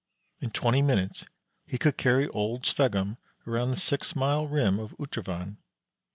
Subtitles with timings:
[0.39, 1.25] In twenty minutes
[1.63, 5.57] he could carry old Sveggum round the six mile rim of Utrovand.